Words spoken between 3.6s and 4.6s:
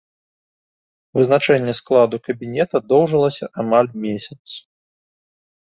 амаль месяц.